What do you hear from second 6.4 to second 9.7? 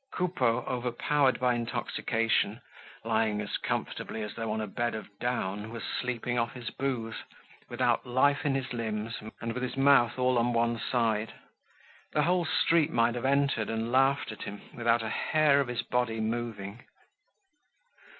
his booze, without life in his limbs, and with